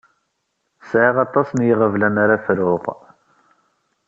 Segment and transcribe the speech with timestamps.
[0.89, 2.83] Sɛiɣ aṭas n yiɣeblan ara fruɣ.